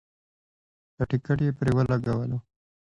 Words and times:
که 0.97 1.03
ټکټ 1.09 1.39
یې 1.45 1.51
پرې 1.57 1.71
ولګولو. 1.75 2.37